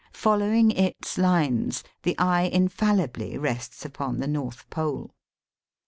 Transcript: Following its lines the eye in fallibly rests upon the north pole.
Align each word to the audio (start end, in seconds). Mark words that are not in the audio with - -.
Following 0.13 0.71
its 0.71 1.19
lines 1.19 1.83
the 2.01 2.17
eye 2.17 2.45
in 2.47 2.69
fallibly 2.69 3.37
rests 3.39 3.85
upon 3.85 4.17
the 4.19 4.25
north 4.25 4.67
pole. 4.71 5.11